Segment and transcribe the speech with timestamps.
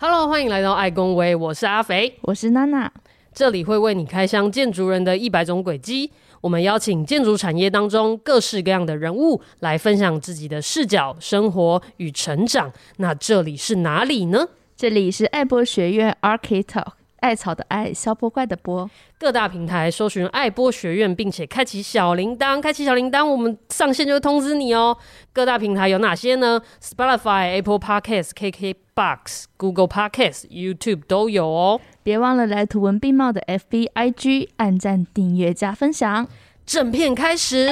[0.00, 2.88] Hello，欢迎来到爱工微，我是阿肥，我是娜娜，
[3.34, 6.12] 这里会为你开箱建筑人的一百种轨迹。
[6.40, 12.72] 我们邀请建筑产业当中各式各样的人物来分享自己的视角、生活与成长。
[12.98, 14.46] 那这里是哪里呢？
[14.76, 16.92] 这里是爱博学院 Architalk。
[17.20, 18.88] 艾草的艾，消波怪的波，
[19.18, 24.96] 各大平台搜寻爱波学院，并且开启小铃铛，开启小铃铛，我们上线就会通知你哦。
[25.32, 31.80] 各大平台有哪些呢？Spotify、Apple Podcasts、KKBox、Google Podcasts、YouTube 都有哦。
[32.02, 36.26] 别忘了来图文并茂的 FB、IG 按赞、订阅、加分享。
[36.64, 37.68] 正片开始。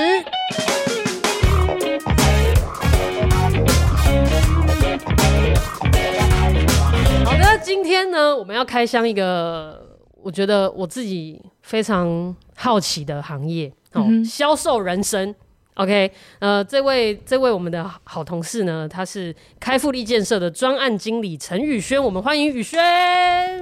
[7.66, 15.34] 今天呢，我们要开箱一个我觉得我自己非常好奇的行业哦，销、嗯、售人生。
[15.74, 16.08] OK，
[16.38, 22.80] 呃，这位这位我们的好同事呢，他是开复力建设的专案经理陈宇轩，我们欢迎宇轩。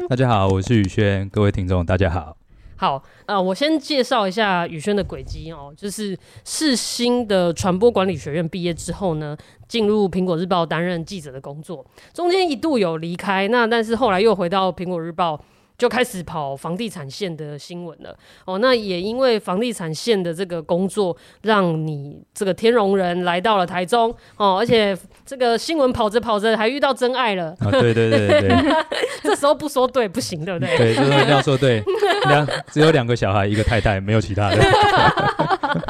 [0.06, 2.36] 大家好，我是宇轩，各位听众大家好。
[2.84, 9.34] 好，呃，我先介绍一下宇轩的轨迹哦，就是世新的传播管理学院毕业之后呢，
[9.66, 11.82] 进入苹果日报担任记者的工作，
[12.12, 15.42] 中间一度有离开，那但是后来又回到苹果日报。
[15.77, 27.55] 就开始跑房地产线的新闻了哦，那也因为房地产线的这个工作，让你这个天龙人来到了台中哦，而且这个新闻跑着跑着还遇到真爱了。
[27.61, 28.75] 啊，对对对对对，
[29.22, 30.77] 这时候不说对不行，对不对？
[30.77, 31.83] 对，就是要说对。
[32.28, 34.56] 两只有两个小孩，一个太太，没有其他的。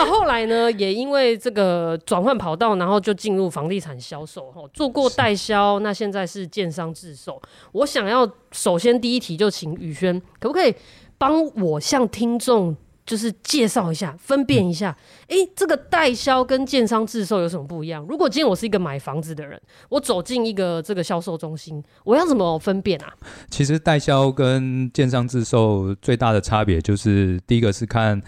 [0.00, 7.40] 啊，后来呢，也因为这个转换跑道，然后就进入房地产销售，哈，做过代销，那现在是建商自售。
[7.72, 10.74] 我想要首先第一题就请宇轩，可不可以
[11.18, 14.96] 帮我向听众就是介绍一下，分辨一下，
[15.28, 18.02] 哎、嗯欸，这个代销跟建商自售有什么不一样？
[18.08, 23.12] 如果今天我是一个买房子的人，我走进一个这个销售中心，我要怎么分辨啊？
[23.50, 28.18] 其实代销跟建商自售最大的差别就是，第一个是看。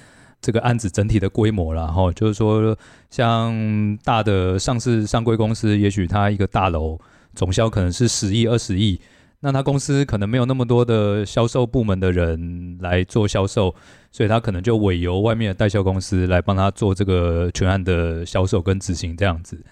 [0.42, 2.76] 这个案子整体的规模了，哈，就是说，
[3.08, 6.98] 像大的上市上柜公司，也许它一个大楼
[7.34, 9.00] 总销可能是十亿、二十亿，
[9.38, 13.74] 那他公司可能没有那么多的销售部门的人来做销售，
[14.10, 19.64] 所以他可能就委由外面的代销公司来帮他做这个全案的销售跟执行这样子。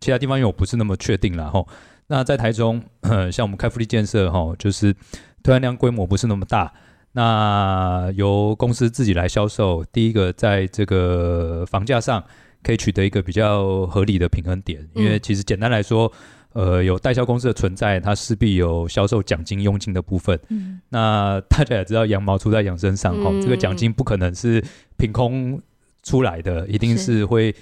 [0.00, 1.64] 其他地方因为我不是那么确定了，哈。
[2.06, 2.82] 那在台中，
[3.32, 4.94] 像我们开福利建设，哈，就是
[5.42, 6.72] 推案量规模不是那么大。
[7.16, 12.22] 那由公司自己来销售，第一个在这个房价上
[12.60, 16.12] 可以取得一个比较合理的平衡点，因为其实简单来说，
[16.54, 20.36] 呃，有代销公司的存在，它势必有销售奖金、佣金的部分。
[20.48, 24.60] 嗯，那大家也知道，羊毛出在羊身上哈，这个奖金不可能是
[24.96, 25.62] 凭空
[26.02, 27.54] 出来的，一定是会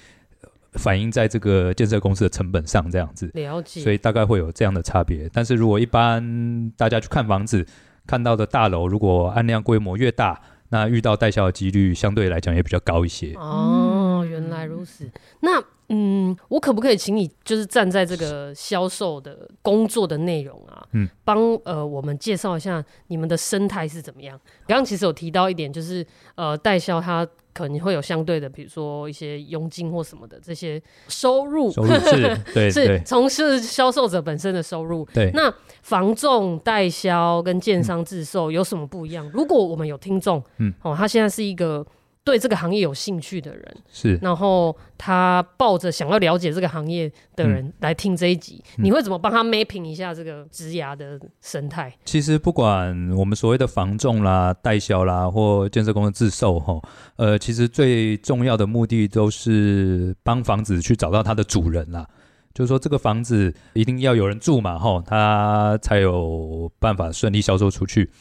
[0.71, 3.29] 反映在这个建设公司的成本上，这样子。
[3.35, 3.81] 了解。
[3.81, 5.29] 所以大概会有这样的差别。
[5.31, 7.63] 但是如果一般大家去看房子，
[8.05, 13.33] 看到的大楼，如果案量规模越大，那遇到代销的几率相对来讲也比较高一些。
[13.35, 15.09] 哦，原来如此。
[15.41, 24.39] 那嗯，我可不可以请你就是站在这个销售的工作的内容啊，嗯，帮呃我们介绍一下你们的生态是怎么样？
[24.67, 26.05] 刚刚其实有提到一点，就是
[26.35, 27.27] 呃代销它。
[27.53, 35.07] 可能会有相对的，比如说一些佣金或什么的这些收入，收入是， 对，是从事销售者本身的收入。
[35.13, 39.25] 对，那房仲代销跟建商自售有什么不一样？
[39.27, 41.85] 嗯、如果我们有听众，嗯，哦，他现在是一个。
[42.23, 51.93] 对这个行业有兴趣的人是，然后他抱着想要了解这个行业的人来听这一集，嗯、你会怎么帮他 mapping 一下这个职涯的生态？
[52.05, 56.79] 其实不管我们所谓的房仲啦、代销啦，或建设公司自售哈，
[57.17, 62.07] 呃，其实最重要的目的都是帮房子去找到它的主人啦。
[62.53, 68.11] 就是说，这个房子一定要有人住嘛，哈，他才有办法顺利销售出去。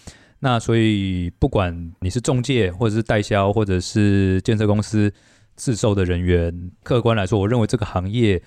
[0.44, 5.12] 那所以，不管你是中介，或者是代销，或者是建设公司
[5.54, 8.42] 自售的人员，客观来说，我认为这个行业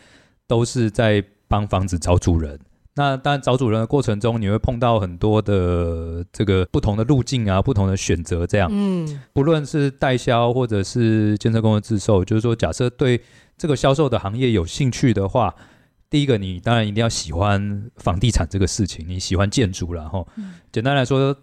[0.46, 2.60] 都是在帮房子找主人。
[2.96, 8.46] 那当然，找主人的过程中，你会碰到很多的这个不同的路径啊，不同的选择。
[8.46, 13.22] 这样，嗯，不论是代销或者是建设公司自售，就是说，假设对
[13.58, 15.56] 这个销售的行业有兴趣的话，
[16.10, 20.28] 第一个，你当然一定要喜欢房地产这个事情，你喜欢建筑，然后，
[20.74, 21.34] 简单来说。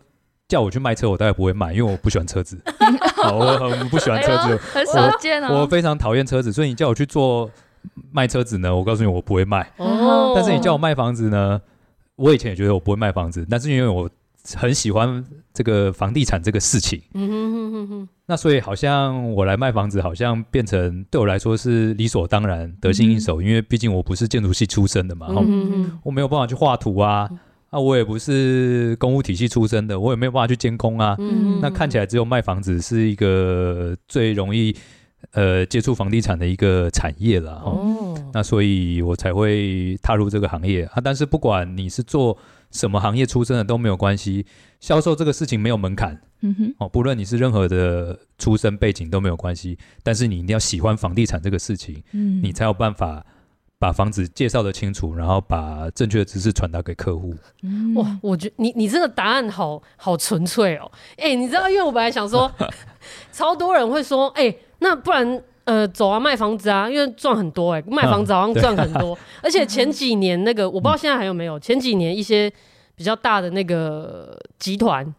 [0.52, 2.60] 叫我去卖车，我大概不会卖，因为我不喜欢车子。
[3.16, 5.62] 好，我很不喜欢车子，很少见哦。
[5.62, 7.50] 我非常讨厌车子，所以你叫我去做
[8.10, 9.72] 卖车子呢，我告诉你，我不会卖。
[9.78, 10.34] 哦。
[10.36, 11.58] 但是你叫我卖房子呢，
[12.16, 14.10] 我以前也觉得我不会卖房子，但是因为我
[14.54, 17.00] 很喜欢这个房地产这个事情。
[17.14, 18.08] 嗯哼哼哼哼。
[18.26, 25.28] 那所以好像我来卖房子，好像变成对我来说是理所当然、得心应手，因为毕竟我不是建筑系出身的嘛。
[25.30, 25.98] 嗯哼哼。
[26.04, 27.26] 我没有办法去画图啊。
[27.72, 31.16] 啊，我也不是公务体系出身的，我也没有办法去监工啊。
[31.18, 34.76] 嗯，那看起来只有卖房子是一个最容易
[35.30, 38.14] 呃接触房地产的一个产业了哦。
[38.34, 41.00] 那所以我才会踏入这个行业啊。
[41.02, 42.36] 但是不管你是做
[42.70, 44.44] 什么行业出身的都没有关系，
[44.78, 46.20] 销售这个事情没有门槛。
[46.42, 53.24] 嗯哼，哦，不论你是任何的出身背景都没有关系，但是你一定要喜欢房地产这个事情，嗯，你才有办法
[53.82, 57.34] 把房子介绍的清楚，然后把正确的知识传达给客户。
[57.64, 60.88] 嗯、哇，我觉得你你这个答案好好纯粹哦。
[61.16, 62.48] 哎、欸，你知道，因为我本来想说，
[63.32, 72.48] 超多人会说，哎、欸，那不然呃走啊卖房子啊，因为赚很多哎、欸，卖房子好像赚很多，嗯、 而且前几年那个我不知道现在还有没有，前几年一些
[72.94, 75.12] 比较大的那个集团。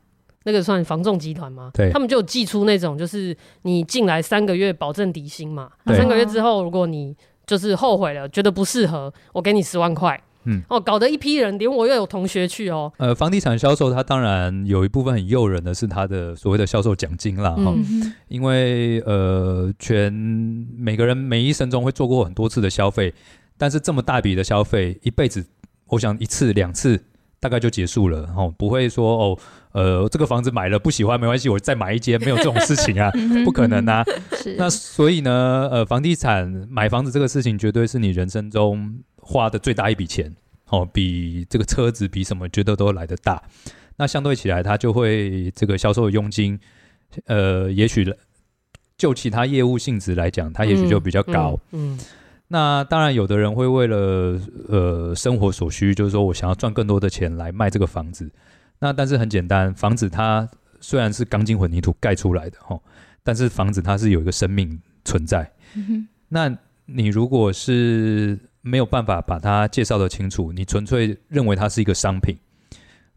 [0.45, 1.71] 那个算房仲集团吗？
[1.73, 5.69] 对，他们就有寄出那种，就是你进来三个月保证底薪嘛。
[5.85, 10.21] 三个月之后，如果你就是后悔了，觉得不适合，我给你十万块。
[10.45, 12.91] 嗯，哦，搞得一批人，连我又有同学去哦。
[12.97, 17.51] 呃，房地产销售，它当然有一部分很诱人的是它的所谓的销售奖金啦。
[17.51, 23.13] 哈、嗯，因为呃，全每个人每一生中会做过很多次的消费，
[23.57, 25.45] 但是这么大笔的消费，一辈子，
[25.87, 27.01] 我想一次两次。
[27.43, 29.39] 大概就结束了哦，不会说哦，
[29.73, 33.11] 呃，这个房子买了不喜欢没关系，我再买一间，没有这种事情啊，
[33.43, 34.01] 不可能啊。
[34.57, 40.33] 那所以呢，呃，房地产买房子这个事情，绝对是你人生中花的最大一笔钱
[40.69, 43.43] 哦，比这个车子比什么觉得都来得大。
[43.97, 46.57] 那相对起来，它就会这个销售的佣金，
[47.25, 48.09] 呃，也许
[48.97, 51.59] 就其他业务性质来讲，它也许就比较高。
[51.73, 51.99] 嗯。
[52.53, 54.39] 那当然，有的人会为了
[54.69, 58.29] 呃生活所需，就是说我想要赚更多的钱来卖这个房子。
[58.77, 60.47] 那但是很简单，房子它
[60.79, 62.79] 虽然是钢筋混凝土盖出来的哈，
[63.23, 65.51] 但是房子它是有一个生命存在。
[66.29, 66.55] 那
[66.85, 72.37] 你如果是没有办法把它介绍的清楚，你纯粹认为它是一个商品，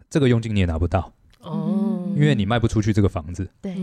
[0.08, 1.12] 这个佣金你也拿不到。
[1.42, 1.75] 哦，
[2.16, 3.74] 因为你卖不出去这个房子，对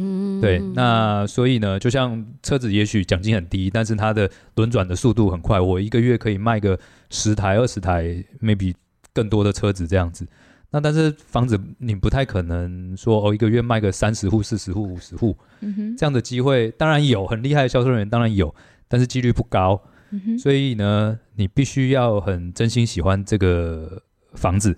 [0.42, 6.78] 对，那所以呢，就像车子，也许奖金很低，但是它的轮转的速度很快，我一个月可以卖个
[7.12, 8.04] 十台、二十台
[8.42, 8.74] ，maybe
[9.14, 10.28] 更多的车子这样子。
[10.72, 18.54] 那但是房子你不太可能说哦，一个月卖个三十户、四十户、五十户，嗯，这样的机会当然有，很厉害的销售人员当然有，
[18.88, 19.80] 但是几率不高。
[20.10, 24.02] 嗯，所以呢，你必须要很真心喜欢这个
[24.34, 24.76] 房子。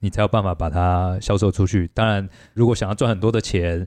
[0.00, 1.88] 你才有办法把它销售出去。
[1.94, 3.86] 当然，如果想要赚很多的钱，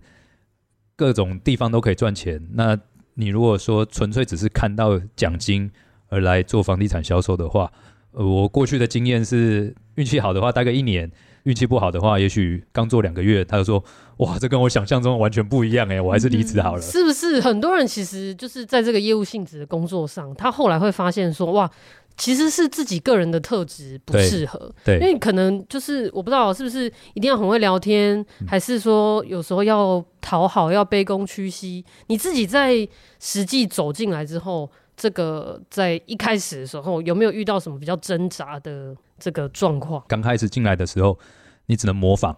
[0.95, 2.41] 各种地方都可以赚钱。
[2.53, 2.77] 那
[3.15, 5.69] 你如果说纯粹只是看到奖金
[6.07, 7.71] 而来做房地产销售的话，
[8.11, 11.11] 呃，我过去的经验是，运气好的话大概一年，
[11.43, 13.83] 运气不好的话，也许刚做两个月，他就说
[14.17, 17.41] ：“哇，这跟我想象中完全不一样哎，我还是离职好了。”嗯，是不是？
[17.41, 21.69] 很多人其实就是在这个业务性质的工作上，他后来会发现说：“哇。”
[22.15, 26.85] 其实是自己个人的特质不适合，对，因为可能就是我不知道是不是
[27.15, 31.83] 一定要很会聊天，嗯、还是说有时候要讨好，要卑躬屈膝。
[32.05, 32.87] 你自己在
[33.19, 40.03] 实际走进来之后，这个在一开始的时候有没有遇到什么比较挣扎的这个状况？
[40.07, 41.17] 刚开始进来的时候，
[41.65, 42.35] 你只能模仿，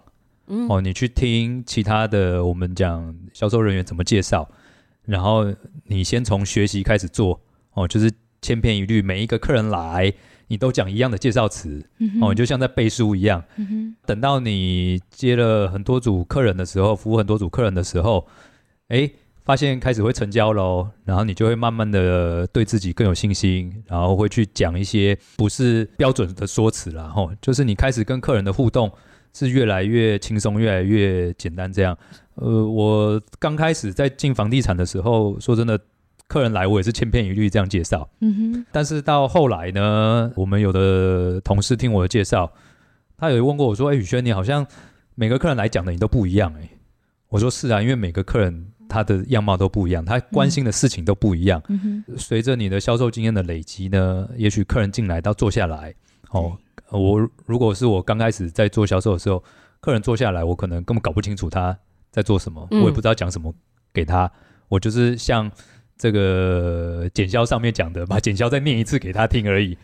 [0.48, 4.48] 嗯，哦，你去听其他的我们讲销售人员怎么介绍，
[5.04, 5.46] 然后
[5.86, 7.42] 你先从学习开始做，
[7.74, 8.12] 哦，就是。
[8.42, 10.14] 千篇一律，每一个客人来，
[10.48, 13.44] 你都讲一样的介绍词，嗯、哦，你就像在背书一样。
[13.56, 18.28] 嗯、等到你接了很多组客人的时候，服务很多组客人的时候，
[18.90, 19.10] 哎，
[19.46, 28.92] 发现开始会成交喽，然后你就会慢慢的对自己更有信心，然后会去讲一些不是标准的说辞了，吼、哦，就是你开始跟客人的互动
[29.32, 31.72] 是越来越轻松，越来越简单。
[31.72, 31.98] 这样，
[32.34, 35.80] 呃，我刚开始在进房地产的时候，说真的。
[36.28, 38.10] 客人来，我也是千篇一律这样介绍。
[38.22, 38.66] 嗯哼。
[38.72, 42.52] 但是到后来呢，我们有的同事听我的介绍，
[43.16, 44.66] 他有问过我说：“哎、欸，宇轩，你好像
[45.14, 46.68] 每个客人来讲的你都不一样。”哎，
[47.30, 51.62] 我说是啊，因为每个客人他的样貌都不一样，他关心的事情都不一样。
[51.70, 52.04] 嗯。
[52.18, 55.94] 随着你的销售经验的累积呢，也许客人进来到坐下来，
[56.32, 56.58] 哦，
[56.92, 59.44] 我如果是我刚开始在做销售的时候，
[59.80, 61.78] 客人坐下来，我可能根本搞不清楚他
[62.12, 63.54] 在做什么，我也不知道讲什么
[63.94, 64.32] 给他，
[64.68, 65.52] 我就是像。
[65.98, 69.78] 这个简销上面讲的，把简销再念一次给他听而已。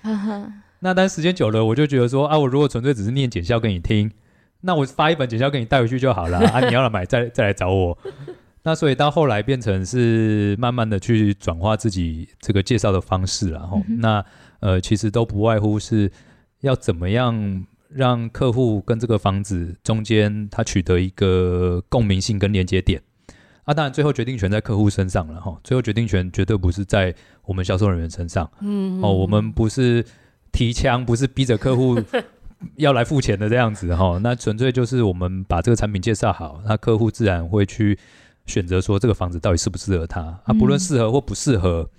[0.79, 4.12] 那但时间久了，我就觉得说啊，我如果纯粹只是念简销给你听，
[4.60, 6.60] 那我发一本简销给你带回去就好了啊。
[6.67, 7.98] 你要来买，再再来找我。
[8.63, 14.24] 那所以到后来变成是慢慢的去转化自己这个介绍的方式，然后那
[14.60, 16.12] 呃，其实都不外乎是
[16.62, 23.01] 要怎么样让客户跟这个房子中间他取得一个共鸣性跟连接点。
[23.63, 25.56] 啊，当然，最后决定权在客户身上了哈。
[25.63, 27.13] 最后决定权绝对不是在
[27.44, 28.50] 我们销售人员身上。
[28.60, 30.03] 嗯，哦，我们不是
[30.51, 32.01] 提枪，不是逼着客户
[32.75, 34.20] 要来付钱的这样子哈。
[34.24, 37.98] 那纯粹就是我们把这个产品介绍好，那客户自然会去
[38.45, 40.53] 选择说这个房子到底适不适合他啊。
[40.53, 41.89] 不论适合或不适合，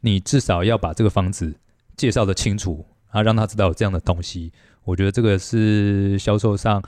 [0.00, 1.54] 你至少要把这个房子
[1.96, 4.52] 介绍的清楚啊，让他知道有这样的东西。
[4.84, 6.82] 我觉得这个是销售上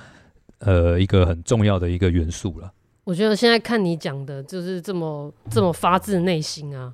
[0.61, 2.73] 呃一个很重要的一个元素了。
[3.05, 6.93] 我觉得现在看你讲的就是这么这么发自内心啊。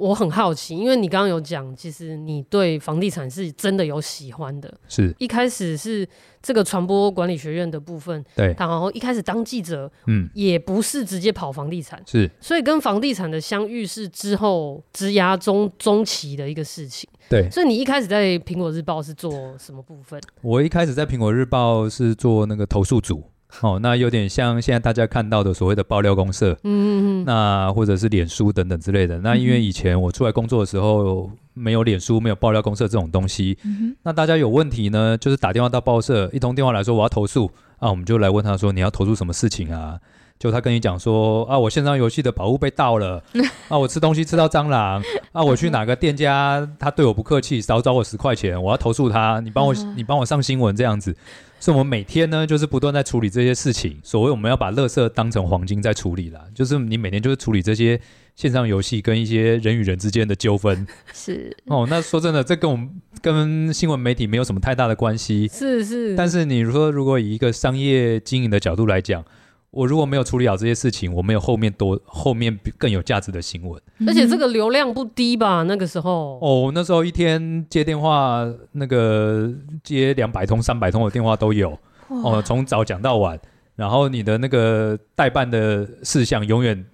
[0.00, 4.72] 我很好奇，因为你刚刚有讲，其实你对房地产是真的有喜欢的。
[4.88, 6.08] 是一开始是
[6.42, 17.06] 这个传播管理学院的部分，对，然后一开始当记者，嗯，也不是直接跑房地产，是，所以跟房地产的相遇是之后职涯中中期的一个事情。
[17.28, 20.18] 对，所以你一开始在苹果日报是做什么部分？
[20.40, 23.22] 我一开始在苹果日报是做那个投诉组。
[23.60, 29.18] 哦，那有点像现在大家看到的所谓的爆料公社，嗯，那或者是脸书等等之类的。
[29.20, 33.58] 那因为以前我出来工作的时候，没有脸书，没有爆料公社这种东西。
[33.64, 39.98] 嗯，那大家有问题呢，就是打电话到报社，一通电话来说我要投诉啊，我们就来问他说，你要投诉什么事情啊？
[40.40, 43.22] 就他跟你讲说啊，我线上游戏的宝物被盗了，
[43.68, 45.00] 啊，我吃东西吃到蟑螂，
[45.32, 51.14] 啊， 我去哪个店家他对我不客气，少找我十块钱，我要投诉他，你帮我你帮我上新闻这样子。
[51.62, 54.00] 所以我们每天呢，就是不断在处理这些事情。
[54.02, 58.00] 所谓我们要把垃圾当成黄金在处理啦，就是你每天就是处理这些
[58.34, 60.86] 线上游戏跟一些人与人之间的纠纷。
[61.12, 62.88] 是哦，那说真的，这跟我们
[63.20, 65.46] 跟新闻媒体没有什么太大的关系。
[65.48, 66.16] 是是。
[66.16, 69.22] 但是你说，如果以一个商业经营的角度来讲，
[69.70, 75.62] 我如果没有处理好这些事情，我没有后面多后面更有价值的新闻，而且这个流量不低吧？
[75.62, 79.48] 那个时候哦，那时候一天接电话，那个
[79.84, 83.38] 接两百通、三百通的电话都有哦，从早讲到晚，
[83.76, 86.84] 然后你的那个代办的事项永远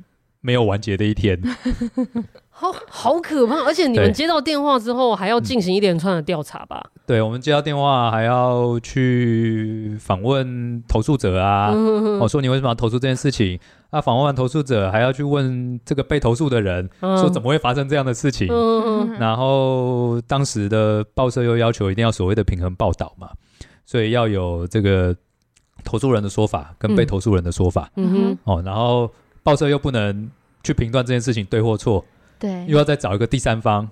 [0.42, 1.40] 没有完结的一天。
[2.58, 3.62] 好好可怕！
[3.64, 6.82] 而且你们接到电话之后，还要进行一连串的调查吧？
[7.06, 11.68] 对，我们接到电话还要去访问投诉者啊。
[11.68, 13.60] 我、嗯哦、说你为什么要投诉这件事情？
[13.90, 18.48] 啊，访问完投诉者还要去问这个被投诉的人，嗯、说怎么会发生这样的事情？
[18.50, 23.28] 嗯、然后当时的报社又要求一定要所谓的平衡报道嘛，
[23.84, 25.14] 所以要有这个
[25.84, 27.90] 投诉人的说法跟被投诉人的说法。
[27.96, 28.38] 嗯哼。
[28.44, 30.30] 哦，然后报社又不能
[30.64, 32.02] 去评断这件事情对或错。
[32.38, 33.88] 对，又要再找一个第三方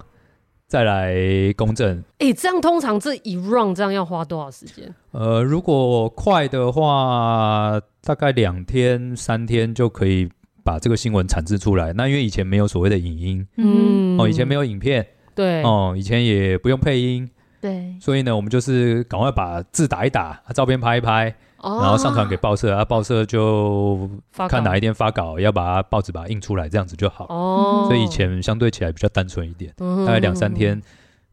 [0.67, 1.15] 再来
[1.57, 2.03] 公证。
[2.19, 4.95] 哎、欸，这样通常这一 round 这样要花多少时间？
[5.13, 10.29] 呃，如果快的话，大概两天三天就可以
[10.63, 11.93] 把这个新闻产制出来。
[11.93, 17.29] 那因为以前没有所谓的影音，嗯，哦，以前没有影片，对，哦，以前也不用配音，
[17.61, 21.35] 对，所以呢，我们就是赶快把字打一打，照片拍一拍。
[21.81, 24.09] 然后上传给报社，啊，报社就
[24.49, 27.25] 看哪一天发稿，要把它报纸把它印出来，这样子就好。
[27.29, 29.73] 哦，所以以前相对起来比较单纯一点，
[30.07, 30.81] 大概两三天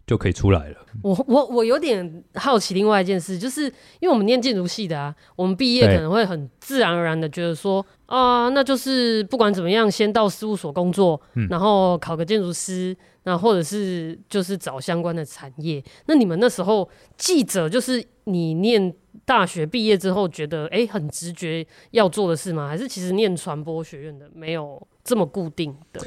[0.08, 0.76] 就可以出来了。
[1.02, 3.64] 我我我有点好奇，另外一件事，就是
[4.00, 11.20] 因为我们念建筑系的啊，我们毕业可能会很自然而然的觉得说啊，那就是不管怎么样，先到事务所工作，
[11.50, 15.84] 然后考个建筑师，那或者是就是找相关的产业。
[16.08, 18.94] 那你们那时候记者，就是你念。
[19.32, 22.68] 大学毕业之后，觉得哎、欸，很直觉要做的事吗？
[22.68, 26.06] 还是其实念传播学院的没有这么固定的？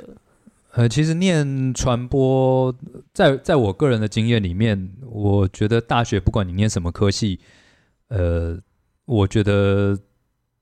[0.72, 2.70] 呃，其实念传播，
[3.14, 7.40] 在在我个人的经验里面，我觉得大学不管你念什么科系，
[8.08, 8.60] 呃，
[9.06, 9.98] 我觉得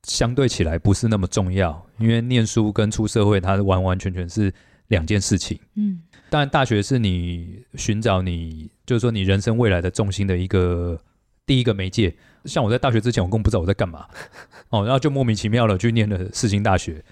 [0.04, 4.54] 相对起来不是那么重要，因为念书跟出社会，它完完全全是
[4.86, 5.58] 两件事情。
[5.74, 6.00] 嗯，
[6.30, 10.96] 当然，大学是你寻找你，就是说你人生未来的重心的一个
[11.44, 12.14] 第一个媒介。
[12.44, 14.06] 像我在大学之前，我根本不知道我在干嘛，
[14.70, 17.04] 哦，然后就莫名其妙的去念了世新大学。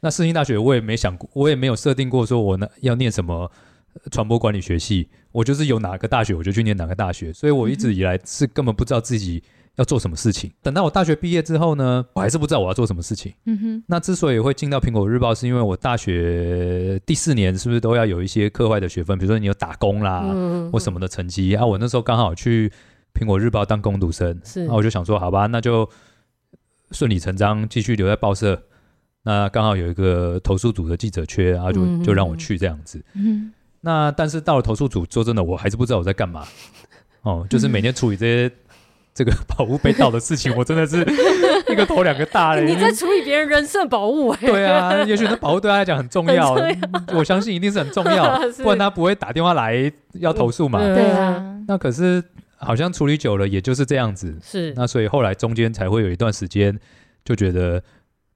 [0.00, 3.50] 那世新大学我也没想过，我也没有设定过说我呢要念什么
[4.10, 7.32] 传播管理学系，我就是有哪个大学我就去念哪个大学。
[7.32, 9.42] 所以我一直以来是根本不知道自己
[9.76, 10.52] 要做什么事情。
[10.62, 13.32] 等到我大学毕业之后呢，我还是不知道我要做什么事情。
[13.46, 13.84] 嗯哼。
[13.86, 20.22] 那之所以会进到苹果日报，是因为我大学第四年是不是都要有一些课外的学分，比如说你有打工啦，
[20.70, 21.64] 或什么的成绩啊？
[21.64, 22.70] 我那时候刚好去。
[23.16, 25.88] 苹果日报当工读生，是，那我就想说，好吧，那就
[26.90, 28.62] 顺理成章继续留在报社。
[29.22, 33.02] 那刚好有一个投诉组的记者缺，然后就就让我去这样子。
[33.14, 36.44] 嗯，那但是到了投诉组，说真的，我还是不知道我在干嘛。
[37.22, 38.54] 哦，就是每天处理这些
[39.12, 41.00] 这个宝物被盗的事情，我真的是
[41.72, 42.64] 一个头两个大嘞。
[42.66, 44.32] 你在处理别人人设宝物？
[44.36, 46.54] 对啊，也许那宝物对他来讲很重要，
[47.12, 50.78] 我相信一定是很重要， 不然他不会打电话来要投诉嘛。
[50.78, 52.22] 对啊，那可是。
[52.56, 54.38] 好像处理久了，也就是这样子。
[54.42, 56.78] 是，那所以后来中间才会有一段时间，
[57.24, 57.82] 就觉得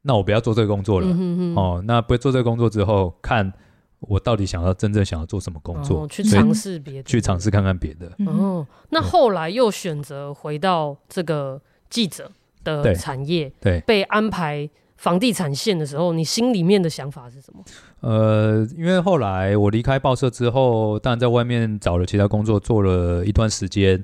[0.03, 1.07] 那我不要做这个工作了。
[1.09, 3.53] 嗯、哼哼哦，那不做这个工作之后，看
[4.01, 8.13] 我到底想要真正想要做什么工作，哦、去尝试别的，去尝试看看别的。
[8.27, 12.31] 哦，那后来又选择回到这个记者
[12.65, 17.63] 的产业，对，对被安排房地产线的时候，你心里面的想法是什么？
[18.01, 24.03] 呃，因为后来我离开报社之后，当然在外面找了其他工作，做了一段时间，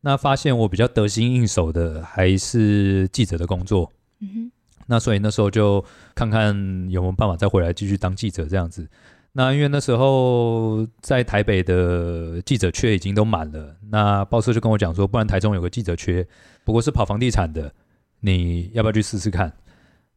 [0.00, 3.92] 那发现我比较得心应手的还是记者的工作。
[4.20, 4.52] 嗯哼，
[4.86, 5.84] 那所以那时候就
[6.14, 6.54] 看看
[6.90, 8.88] 有没有办法再回来继续当记者这样子。
[9.32, 16.26] 那因为那时候在台北的记者缺已经都满了，那报社就跟我讲说，不然台中有个记者缺，
[16.64, 17.72] 不过是跑房地产的，
[18.18, 19.52] 你要不要去试试看？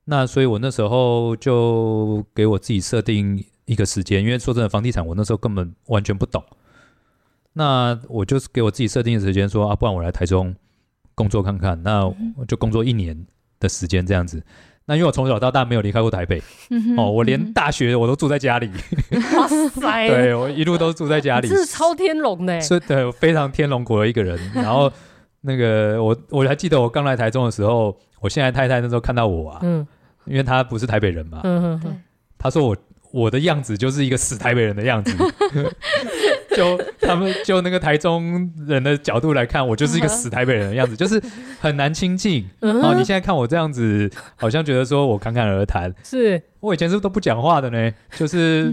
[0.06, 6.44] 那所以我那时候就给我自己设定一个时间，因为说真的，房地产我那时候根本完全不懂。
[7.54, 10.54] 那我就是给我自己设定的时间，说啊，不然我来台中
[11.16, 12.06] 工作看看，那
[12.36, 13.26] 我就工作一年
[13.60, 14.44] 的时间这样子。
[14.86, 18.70] 那因为我从小到大没有离开过台北，嗯、哦，我连大学我都住在家里。
[19.38, 20.10] 哇塞！
[20.10, 24.38] 对，我一路都住在家里，这是超天龙的，是的，非常天龙国的一个人。
[24.54, 24.92] 然后
[25.44, 29.86] 那个我我还记得我刚来台中的时候，我现在太太那时候看到我啊，嗯，
[30.26, 32.02] 因为她不是台北人嘛，嗯嗯，
[32.38, 32.78] 她说我
[33.12, 35.14] 我的样子就是一个死台北人的样子。
[36.56, 41.20] 就他们就那个台中人的角度来看，我就是一个死台北人的样子，就是
[41.60, 42.48] 很难亲近。
[42.60, 45.92] 哦，你现在看我这样子，好像觉得说我侃侃而谈。
[46.04, 47.92] 是我以前是不是都不讲话的呢？
[48.16, 48.72] 就是、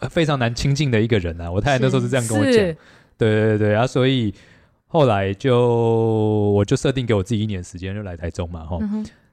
[0.00, 1.48] 呃、非常难亲近的一个人啊。
[1.48, 2.52] 我太太那时候是这样跟我讲。
[2.52, 2.76] 对
[3.16, 4.34] 对对啊，所以
[4.92, 5.56] 后来就
[6.52, 8.78] 我就设定给我自己一年时间就来台中嘛，哈。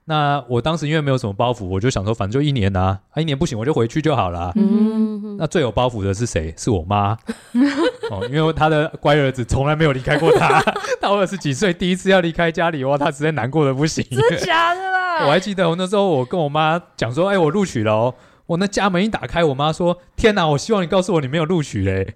[0.06, 4.54] 那我当时因为没有什么包袱，我就想说，反正就一年啊，啊一年不行我就回去就好了。
[4.56, 6.54] 嗯，那最有包袱的是谁？
[6.56, 7.18] 是我妈。
[8.10, 10.64] 哦，因为他的乖儿子从来没有离开过他，
[11.02, 14.06] 到二十几岁第一次要离开家里，哇，他实在难过的不行。
[14.12, 15.26] 真的假的啦？
[15.28, 18.14] 我还记得我那时候我跟我妈讲说，哎、欸，我录取了哦。
[18.46, 22.14] 我那家门一打开，我妈说：“天哪，我希望你告诉我你没有录取嘞。”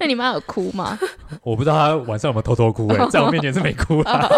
[0.00, 0.98] 那你妈有哭吗？
[1.42, 4.28] 我不知道他晚上有没有偷偷哭哎， 在我面前是没哭啊。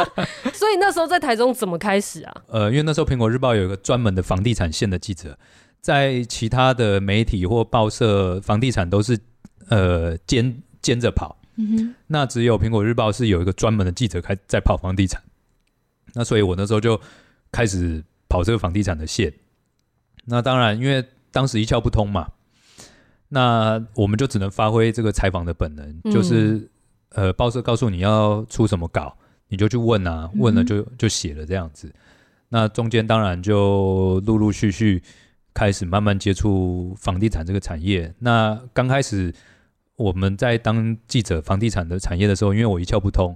[0.52, 2.42] 所以那时候在台中怎么开始啊？
[2.48, 5.38] 呃，因为那时候苹果日报有一个专门的房地产线的记者，
[5.80, 9.18] 在其他的媒体或报社，房地产都是
[9.68, 11.38] 呃兼兼着跑。
[12.08, 15.22] 那只有苹果日报是有一个专门的记者开在跑房地产。
[16.14, 17.00] 那所以我那时候就
[17.50, 19.32] 开始跑这个房地产的线。
[20.24, 22.28] 那当然，因为当时一窍不通嘛。
[23.34, 26.68] 那我们就只能发挥这个采访的本能，嗯、就是
[27.12, 29.16] 呃，报社告诉你要出什么稿，
[29.48, 31.90] 你就去问啊，问了就就写了这样子。
[32.50, 35.02] 那中间当然就陆陆续续
[35.54, 38.14] 开始慢慢接触房地产这个产业。
[38.18, 39.34] 那刚开始
[39.96, 43.34] 我们在当记者房地产的产业的时候，因为我一窍不通，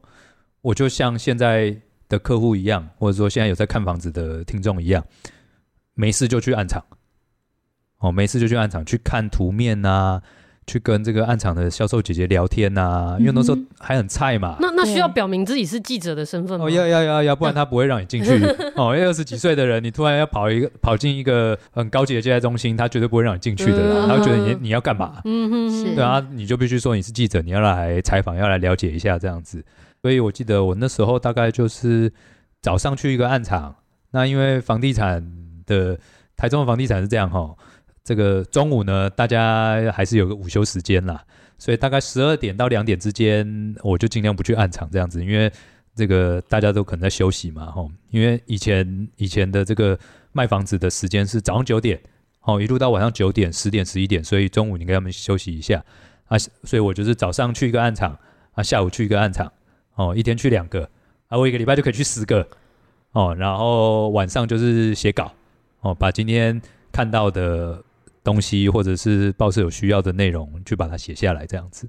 [0.60, 1.74] 我就像现在
[2.06, 5.02] 的客户一样，或者说现在有在看房子的听众一样，
[5.94, 6.84] 没事就去暗场。
[7.98, 10.22] 哦，没事就去暗场去看图面呐、啊，
[10.66, 14.56] 去跟这个暗场的销售姐姐聊天呐、啊，因为那时候还很菜嘛。
[14.60, 16.66] 那那需要表明自己是记者的身份吗？
[16.66, 18.30] 哦，要要要要，不然他不会让你进去。
[18.76, 24.06] 哦，因为二十几岁的人，你突然要跑一个跑进一个很高级的接待中心，他绝对不会让你进去的啦。
[24.06, 25.20] 他会觉得你你要干嘛？
[25.24, 29.64] 嗯哼，对啊，你就必须说你是记者，你要来采访，要来了解一下这样子。
[30.02, 32.12] 所以我记得我那时候大概就是
[32.60, 33.74] 早上去一个暗场，
[34.10, 35.26] 那因为房地产
[35.64, 35.98] 的
[36.36, 37.54] 台中的房地产是这样哈。
[38.06, 41.24] 这个中午呢，大家还是有个午休时间啦，
[41.58, 45.50] 所以大概十二点到两点之间，我就尽量不去暗场这样子，因为
[45.92, 47.90] 这个大家都可能在休息嘛，吼。
[48.10, 49.98] 因为以前以前的这个
[50.30, 52.00] 卖房子的时间是早上九点，
[52.42, 55.84] 哦，一路到晚上九点、十点、十一点，所以中午你给他们休息一下
[56.28, 56.38] 啊。
[56.38, 58.16] 所以我就是早上去一个暗场
[58.52, 59.52] 啊，下午去一个暗场，
[59.96, 60.88] 哦，一天去两个
[61.26, 62.46] 啊，我一个礼拜就可以去十个
[63.10, 63.34] 哦。
[63.36, 65.32] 然后晚上就是写稿
[65.80, 67.82] 哦，把今天看到的。
[68.26, 71.86] 东西或者是报社有需要的内容，去把它写下来，这样子。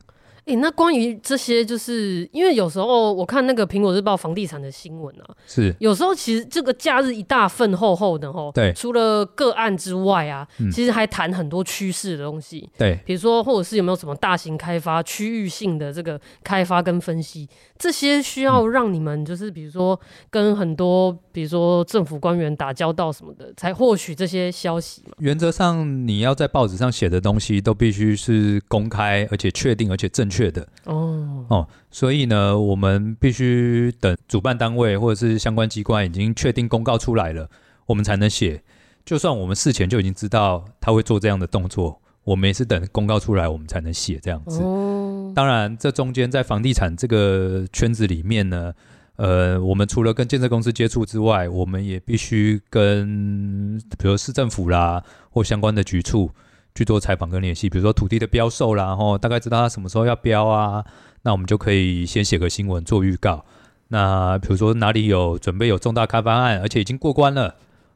[0.47, 25.11] 诶、欸，那关于这些，就是因为有时候我看那个《苹果日报》房地产的新闻啊，是有时候其实这个假日一大份厚厚的吼，对，除了个案之外啊，嗯、其实还谈很多趋势的东西，对，比如说或者是有没有什么大型开发、区域性的这个开发跟分析，这些需要让你们就是比如说跟很多比如说政府官员打交道什么的，才获取这些消息嘛。
[25.17, 30.36] 原则上，你要在报纸上写的东西都必须是公开，而且确定，而且正确。
[30.37, 37.49] 确的哦哦，所以呢，我们必须等主办单位或者是相关机关已经确定公告出来了，
[37.87, 38.61] 我们才能写。
[39.03, 44.61] 就算我们事前就已经知道他会做这样的动作，我们也是等公告出来，我们才能写这样子。
[44.61, 48.73] 哦，当然，这中间在房地产这个圈子里面呢，
[49.15, 56.29] 呃，我们除了跟建设公司接触之外，我们也必须跟比如市政府啦或相关的局处。
[56.77, 60.85] 去做采访跟联系，比如说土地的标售啦，然后大概知道他什么时候要标啊，
[61.23, 63.43] 那我们就可以先写个新闻做预告。
[63.87, 67.55] 那比如说哪里有准备有重大开发案，而且已经过关了，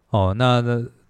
[0.10, 0.64] 哦，那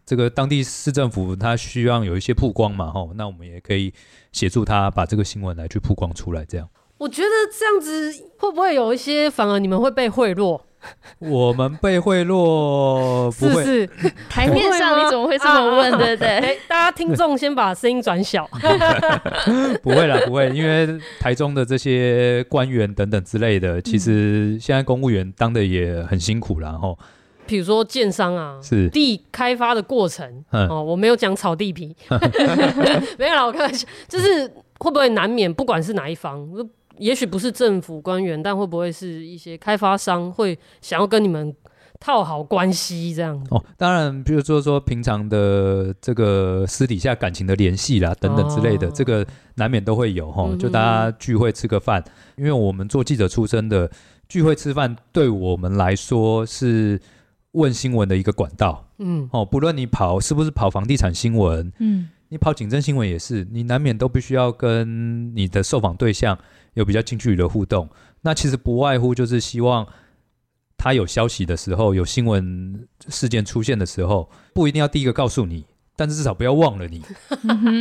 [0.06, 3.94] 这个当地市政府他需要有一些曝光嘛，哦，那我们也可以
[4.34, 6.68] 协助他把这个新闻来去曝光出来，这样。
[6.98, 10.60] 我觉得这样子会不会有一些反而你们会被贿赂？
[11.20, 15.92] 我们被贿赂不会，是是 台面上你怎么会这么问？
[15.98, 16.28] 对不对？
[16.28, 18.50] 欸、大家听众先把声音转小。
[19.84, 26.72] 不会啦，不会，因为台中的这些官员等等之类的，其实现在公务员当的也很辛苦啦。
[26.72, 26.98] 吼。
[27.48, 31.94] 比如说建商啊，是地开发的过程哦，我没有讲炒地皮，
[33.20, 34.48] 没有啦，我开玩笑，就是
[34.80, 36.48] 会不会难免，不管是哪一方。
[37.02, 41.54] 也许不是政府官员，但会不会是一些开发商会想要跟你们
[42.00, 43.44] 套好关系这样？
[43.50, 50.48] 哦，当然，比如说说平常的这个私底下感情的联系啦，等等之类的，哦、这个难免都会有哈。
[50.60, 53.90] 就大家聚会吃个饭，嗯、因为我们做记者出身的，
[54.30, 57.02] 聚会吃饭对我们来说是
[57.54, 58.88] 问新闻的一个管道。
[59.00, 66.38] 嗯，哦，不论你跑是不是跑房地产新闻，嗯，你跑警政新闻也是，你难免都必须要跟你的受访对象。
[66.74, 67.90] 有比较近距离的互动，
[68.22, 69.86] 那其实不外乎就是希望
[70.78, 77.04] 他有消息的时候，有新闻事件出现的时候，不一定要第一个告诉你，但是至少不要忘了你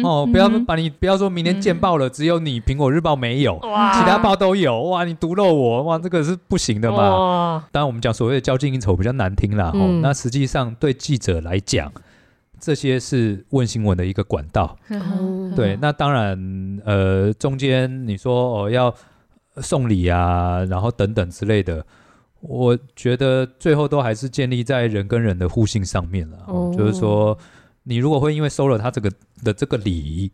[0.02, 7.64] 哦，不要把你不要说明天见报了，只有你苹果日报没有，其他报都有哇，你独漏我哇，这个是不行的嘛。
[7.70, 11.92] 当然我们讲所谓的交际应酬比较难听啦，哦，那实际上对记者来讲。
[12.60, 14.76] 这些是问新闻的一个管道，
[15.56, 15.76] 对。
[15.80, 18.94] 那当然，呃，中间你说哦要
[19.56, 21.84] 送礼啊，然后等等之类的，
[22.40, 26.44] 我觉得最后都还是建立在人跟人的互信上面了。
[26.46, 27.36] 哦，就是说，
[27.82, 29.10] 你如果会因为收了他这个
[29.42, 30.30] 的这个礼，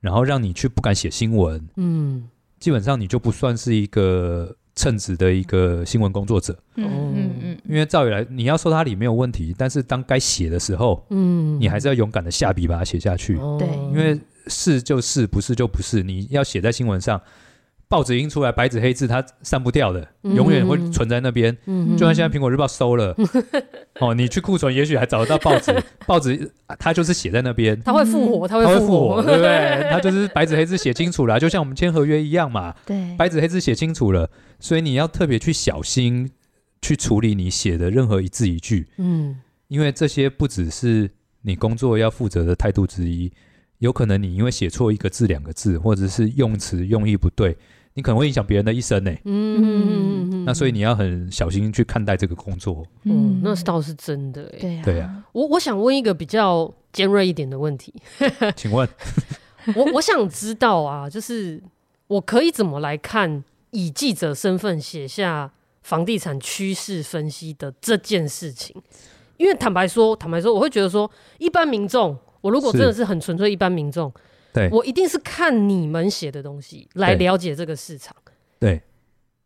[0.00, 4.56] 然后让你去不敢写新闻，嗯，基本上你就不算是一个。
[4.74, 17.20] 称职的一个新闻工作者，嗯嗯嗯，因为照理来，你要说他理没有问题，但是当该写的时候，嗯，你还是要勇敢的下笔把它写下去，对，因为是就是，不是就不是，你要写在新闻上。
[17.86, 21.56] 报纸印出来白纸黑字，它删不掉的，永远会存在那边。
[21.66, 23.28] 嗯、哼就算现在苹果日报收了，嗯、
[24.00, 25.70] 哦，你去库存也许还找得到报纸，
[26.06, 29.86] 报纸它就是写在那边，它会复活，它会复活，活，对不对？
[29.92, 32.74] 它就是白纸黑字写清楚了，就像我们签合约一样嘛。
[32.86, 34.28] 对，白纸黑字写清楚了，
[34.60, 36.30] 所以你要特别去小心
[36.82, 38.86] 去处理你写的任何一字一句。
[38.96, 41.10] 嗯，因为这些不只是
[41.42, 43.32] 你工作要负责的态度之一。
[43.78, 47.54] 有可能你因为写错一个字、两个字，或者是用词用意不对，
[47.92, 49.10] 你可能会影响别人的一生呢。
[49.24, 52.86] 嗯嗯嗯，那所以你要很小心去看待这个工作。
[53.02, 54.44] 嗯，那是倒是真的。
[54.58, 54.82] 对呀。
[54.84, 55.24] 对呀。
[55.32, 57.92] 我我想问一个比较尖锐一点的问题，
[58.56, 58.88] 请问，
[59.74, 61.62] 我我想知道啊，就是
[62.06, 68.74] 我可以怎么来看以记者身份写下房地产趋势分析的这件事情？
[69.36, 72.16] 因为坦白说，坦白说，我会觉得说，一般民众。
[72.40, 74.12] 我如果真的是很纯粹一般民众，
[74.52, 78.14] 对，我一定是看你们写的东西来了解这个市场，
[78.60, 78.82] 对，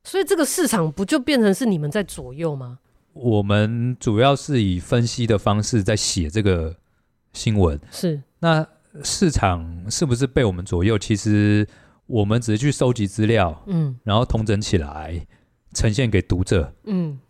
[0.03, 2.81] 所以这个市场不就变成是你们在左右吗？
[3.13, 6.75] 我们主要是以分析的方式在写这个
[7.33, 8.21] 新闻，是。
[8.41, 8.67] 那
[9.05, 10.99] 市场是不是被我们左右？
[10.99, 11.65] 其实
[12.09, 15.25] 我们只是去收集资料，嗯，然后统整起来
[15.73, 17.21] 呈现给读者，嗯。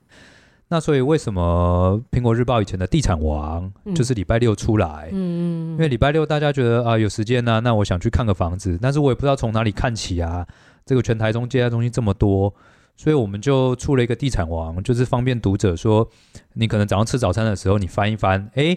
[0.71, 5.09] 那所以为什么苹果日报以前的地产王就是礼拜六出来？
[5.13, 10.47] 嗯，因为礼拜六大家觉得啊有时间呢，那我想去看个房子，但是我也不知道从哪里看起啊。
[10.85, 12.55] 这个全台中接待中心这么多，
[12.97, 16.09] 所以我们就出了一个地产王，就是方便读者说，
[16.55, 18.77] 你可能早上吃早餐的时候，你翻一翻，哎，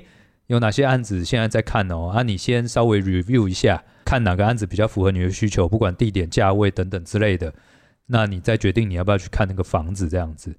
[0.51, 2.11] 有哪些案子现在在看哦？
[2.13, 7.53] 啊，你先稍微 review 一下，看哪个案子比较符合你的需求，不管地点、价位等等之类的，
[8.07, 10.53] 那你再决定你要不要去看那个房子这样子。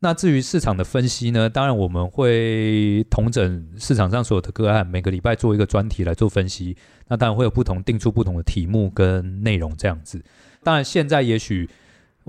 [0.00, 1.48] 那至于市场的分析呢？
[1.48, 6.76] 当然我们会统整市场上所有的个案，每个礼拜做一个专题来做分析。
[7.08, 10.22] 那当然会有不同定出不同的题目跟内容这样子。
[10.62, 11.66] 当然现在也许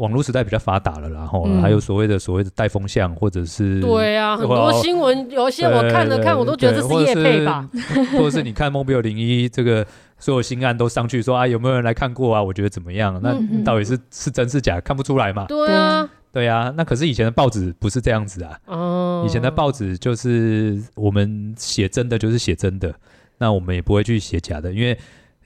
[0.01, 7.69] 网络时代比较发达了，然后还有所谓的所谓的带风向，或者是对啊，很多新闻有一些我看了看，我都觉得这是业配吧。
[8.17, 9.85] 或者是你看 Mobile 01这个
[10.17, 12.41] 所有新案都上去说啊，有没有人来看过啊？
[12.41, 13.21] 我觉得怎么样？
[13.21, 13.33] 那
[13.63, 14.81] 到底是是真是假？
[14.81, 15.45] 看不出来嘛？
[15.45, 16.09] 对啊。
[16.33, 18.57] 对啊，那可是以前的报纸不是这样子啊。
[18.65, 22.91] 哦，以前的报纸就是我们写真的，就是写真的。
[23.37, 24.97] 那我们也不会去写假的，因为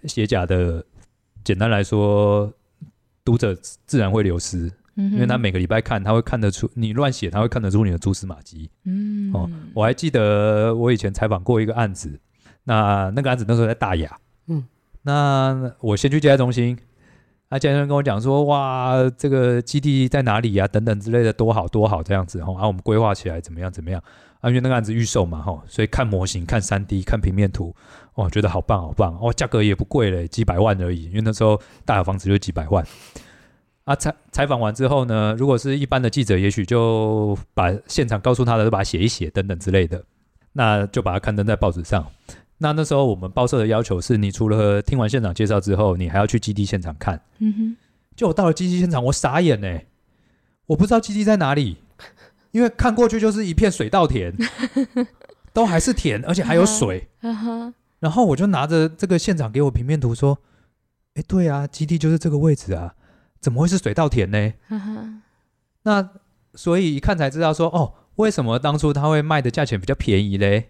[0.05, 0.85] 写假的，
[1.43, 2.53] 简单来说，
[3.25, 3.53] 读者
[3.85, 4.71] 自然会流失。
[4.97, 8.69] 嗯，因为他每个礼拜看，他会看得出你乱写，他会看得出你的蛛丝马迹。
[8.85, 12.17] 嗯，哦，我还记得我以前采访过一个案子，
[12.63, 14.17] 那那个案子那时候在大雅。
[14.47, 14.63] 嗯，
[15.01, 16.77] 那我先去接待中心，
[17.49, 20.65] 啊，接待中心跟我讲说，哇，这个基地在哪里啊？
[20.65, 24.01] 等等之类的，多好多好这样子，吼，啊，我们规划起来怎么样怎么样？
[24.39, 27.75] 啊，因为那个案子预售嘛，哈，所以看模型、看三 D、看平面图，
[28.15, 32.85] 哇，觉得好棒好棒，哦，价格也不贵嘞，几百万而已，因为那时候大小房子就几百万。
[33.85, 40.03] 啊，采采访完之后呢，如果是一般的记者，也许就把现场告诉他的都把它写一写等等之类的，
[40.53, 42.05] 那就把它刊登在报纸上。
[42.57, 47.21] 那那时候我们报社的要求是，你除了听完现场介绍之后，你还要去基地现场看。
[47.39, 47.77] 嗯哼。
[48.15, 49.79] 就我到了基地现场，我傻眼呢，
[50.67, 51.77] 我不知道基地在哪里，
[52.55, 54.33] 因为看过去就是一片水稻田，
[55.51, 57.09] 都还是田，而且还有水。
[57.99, 60.39] 然后我就拿着这个现场给我平面图说
[61.15, 62.95] ：“哎，对啊，基地就是这个位置啊。”
[63.41, 64.53] 怎么会是水稻田呢？
[65.83, 66.11] 那
[66.53, 70.69] 所以一看才知道说哦，为什么当初他会卖的价钱比较便宜嘞？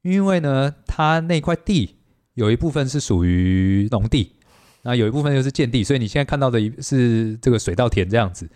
[0.00, 1.96] 因为呢，他那块地
[2.32, 4.36] 有一部分是属于农地，
[4.84, 8.48] 那有一部分又是建地，所以你现在看到的是这个水稻田这样子。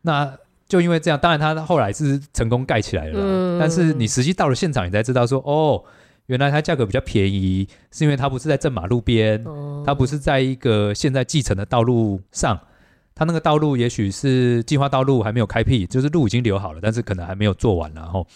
[0.00, 0.34] 那
[0.68, 5.82] 就因为这样，当然他后来是成功盖起来了，但是你实际到了现场，你才知道说哦。
[6.28, 9.42] 原来它价格比较便宜，是因为它不是在正马路边，
[9.86, 12.60] 它不是在一个现在继承的道路上，
[13.14, 18.26] 它那个道路也许是计划道路还没有开辟，就是路已经留好了，但是可能还没有做完，然后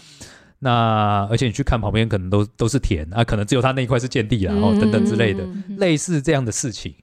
[0.61, 6.95] 那而且你去看旁边可能都都是田啊，可能只有它那一块是建地，然后等等之类的，类似这样的事情。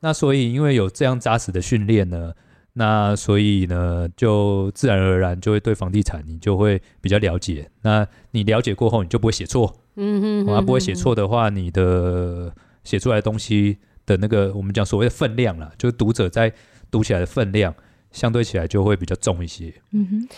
[0.00, 2.34] 那所以因为有这样扎实的训练呢。
[2.78, 7.68] 那所以呢，就自然而然就会对房地产你就会比较了解。
[7.82, 9.74] 那你了解过后，你就不会写错。
[9.96, 16.52] 嗯哼，那不会写错的话，你的写出来的东西的那个我们讲所谓的分量啦，就是读者在
[16.88, 17.74] 读起来的分量，
[18.12, 19.74] 相对起来就会比较重一些。
[19.90, 20.28] 嗯哼。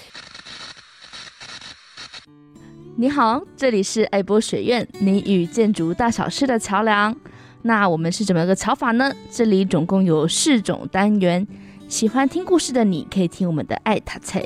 [2.97, 7.15] 你好，这里是爱波学院，你与建筑大小事的桥梁。
[7.63, 9.13] 那我们是怎么个桥法呢？
[9.31, 11.47] 这里总共有四种单元。
[11.91, 14.41] 喜欢听故事的你，可以听我们的爱塔菜；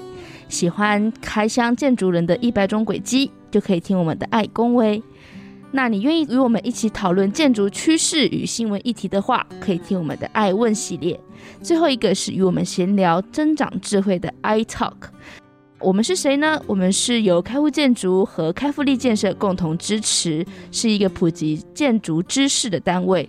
[0.48, 5.00] 喜欢开箱建筑人的一百种轨迹，就可以听我们的爱工威。
[5.70, 11.20] 那你愿意与我们一起讨论建筑趋势与新闻议题的话，可以听我们的爱问系列。
[11.60, 14.94] 最后一个是与我们闲聊增长智慧的 i talk。
[15.80, 16.58] 我们是谁呢？
[16.66, 23.28] 我们是由开户建筑和开复力建设共同支持，是一个普及建筑知识的单位。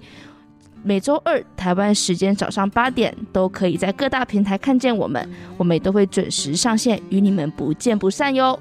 [0.87, 8.59] 每周二台湾时间早上八点，都可以在各大平台看见我们，我们也都会准时上线，与你们不见不散哟。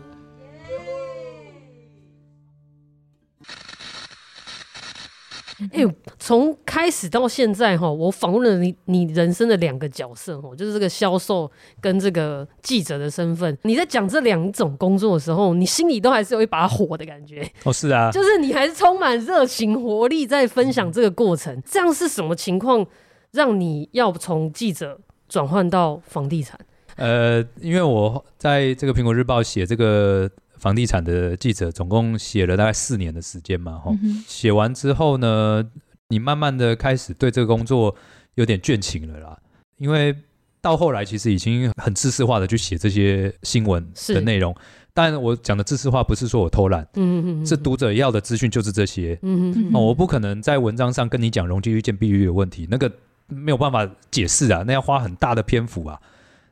[5.73, 11.51] 哎呦，从开始到现在哈，我访问了你，你人生的两个角色哈，就是这个销售
[11.81, 13.57] 跟这个记者的身份。
[13.63, 17.49] 你在讲这两种工作的时候，你心里都还是有一把火的感觉。
[17.65, 21.63] 哦，是啊，就是你还是充满热情活力在分享这个过程。
[21.65, 22.87] 这样是什么情况
[23.33, 26.59] 让你要从记者转换到房地产？
[26.97, 30.31] 呃，因为我在这个苹果日报写这个。
[30.65, 35.63] 房地产的记者总共写了大概四年的时间嘛，哈、嗯，写完之后呢，
[36.09, 37.95] 你慢慢的开始对这个工作
[38.37, 39.39] 有点倦情了啦，
[39.77, 40.17] 因为
[40.63, 44.57] 到后来其实已经很知识化的去写这些新闻的内容，
[44.95, 52.91] 但我讲的知识化不是说我偷懒，嗯是读者要的资讯就是这些，嗯我不可能在文章上跟你讲容积率、建蔽率的问题，那个
[53.27, 56.01] 没有办法解释啊，那要花很大的篇幅啊，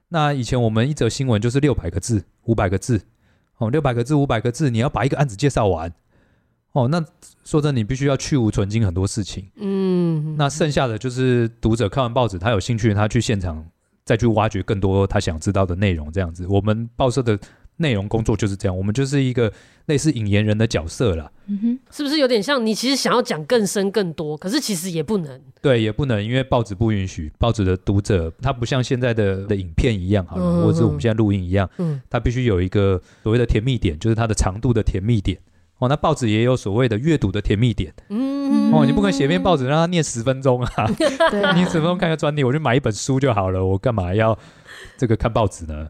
[0.09, 3.01] 那以前我们一则新闻就是六百个字、五百个字。
[3.62, 5.92] 哦，六百个字、五百个字，你要把一个案子介绍完，
[6.72, 7.05] 哦，那
[7.44, 13.64] 说真的，你必须要去无存菁很多事情，嗯，那剩下的就是读者看完报纸，他有兴趣，他去现场
[14.05, 17.38] 再去挖掘更多他想知道的内容，这样子，我们报社的。
[17.83, 19.53] 内容工作就是这样，我们就是一个
[19.87, 21.31] 类似引言人的角色啦。
[21.49, 25.38] 嗯哼，是不是有点像你其实想要讲更深更多，可是其实也不能。
[25.61, 27.31] 对，也不能，因为报纸不允许。
[27.38, 35.38] 报纸的读者他不像现在的的影片一样，好了，嗯、或者是我们现在录音一样，嗯，他必须有一个所谓的甜蜜点，就是它的长度的甜蜜点。
[35.79, 37.92] 哦，那报纸也有所谓的阅读的甜蜜点。
[38.09, 40.88] 嗯，哦，你不可能写篇报纸让他念十分钟啊，
[41.57, 44.38] 你十分钟看个专题，我就买一本书就好了，我干嘛要
[44.97, 45.88] 这个看报纸呢？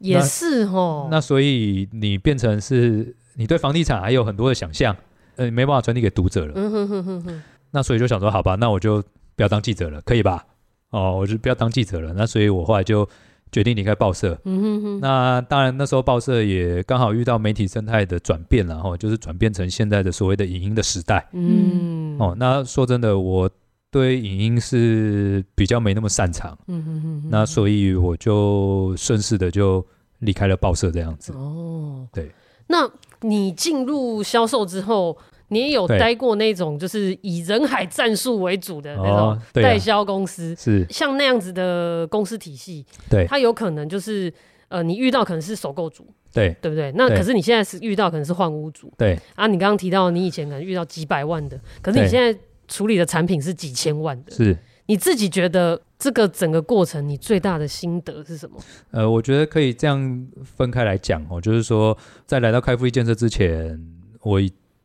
[0.00, 4.96] 也是哦，那所以你变成是你对房地产还有很多的想象，
[5.36, 6.52] 呃，没办法传递给读者了。
[6.56, 7.42] 嗯哼哼哼哼。
[7.70, 9.02] 那所以就想说，好吧，那我就
[9.36, 10.44] 不要当记者了，可以吧？
[10.90, 12.12] 哦，我就不要当记者了。
[12.14, 13.08] 那所以我后来就
[13.52, 14.36] 决定离开报社。
[14.44, 15.00] 嗯哼哼。
[15.00, 21.28] 那当然那时候报社也刚好遇到媒体生态的转变，然后就是转变成现在的所谓的影音的时代。
[21.32, 22.16] 嗯。
[22.18, 23.48] 哦，那说真的，我
[23.90, 26.58] 对影音是比较没那么擅长。
[26.68, 27.28] 嗯哼哼哼。
[27.30, 29.84] 那所以我就顺势的就。
[30.20, 32.30] 离开了报社这样子哦，对。
[32.66, 32.86] 那
[33.22, 35.16] 你进入销售之后，
[35.48, 44.30] 你也有待过那种就是以人海战术为主的那种代销公司，哦啊、是像那样子的公司体系，对，它有可能就是
[44.68, 46.92] 呃，你遇到可能是首购组，对，对不对？
[46.94, 52.38] 那可是你现在是遇到可能是换屋组，对啊，你刚刚提到你以前可能遇到几百万的，可是你现在
[52.70, 54.56] 处理的产品是几千万的，是
[54.86, 58.58] 你自己觉得这个整个过程你最大的心得是什么？
[58.92, 63.78] 呃，我觉得可以这样分开来讲哦，就是说在来到开复一建设之前，
[64.22, 64.40] 我。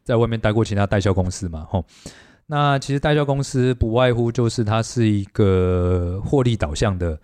[0.05, 1.83] 在外面待过其他代销公司嘛，吼，
[2.45, 7.19] 那其实代销公司不外乎就是它是一个获利导向的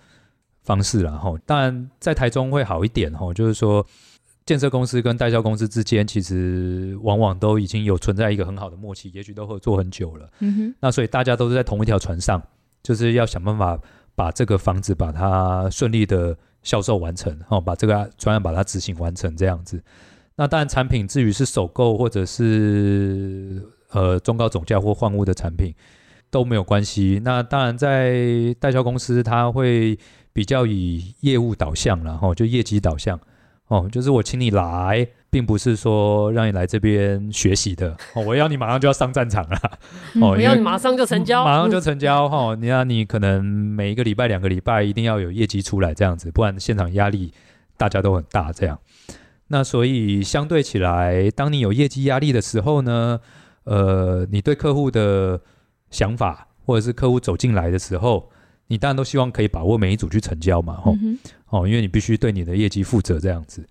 [0.63, 1.37] 方式啦，吼。
[1.45, 3.85] 当然在台中会好一点，吼，就是说
[4.45, 10.29] 建设公司跟代销公司之间其实往往都已经有存在一个很好的默契，也许都合作很久了。
[10.39, 10.75] 嗯哼。
[10.79, 12.41] 那所以大家都是在同一条船上，
[12.81, 13.79] 就是要想办法
[14.15, 19.81] 把这个房子把它顺利的销售完成，哦，把这个专案把它执行完成这样子。
[20.35, 25.73] 那当然，产品至于是首购或者是呃中高总价或换屋的产品
[26.31, 27.21] 都没有关系。
[27.23, 29.99] 那当然，在代销公司，它会
[30.33, 33.19] 比较以业务导向，然后就业绩导向
[33.71, 39.57] 哦，就是我请你来，并不是说让你来这边学习的哦，我要你马上就要上战场了
[40.15, 42.53] 哦，我要你马上就成交，马上就成交哈。
[42.55, 47.33] 你要你可能每一个礼拜、两个礼拜一定要有业绩出来这样子，不然现场压力
[47.77, 48.77] 大家都很大这样。
[49.47, 53.21] 那所以相对起来，当你有业绩压力的时候呢，
[53.63, 55.39] 呃，你对客户的
[55.89, 58.29] 想法，或者是客户走进来的时候，
[58.67, 61.17] 你当然都希望可以把握每一组去成交嘛，吼、嗯，
[61.51, 63.63] 哦，因为你必须对你的业绩负责这样子。